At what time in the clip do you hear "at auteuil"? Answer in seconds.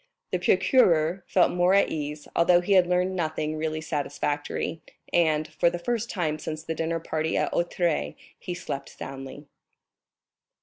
7.37-8.15